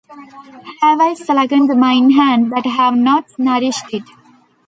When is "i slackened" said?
0.99-1.79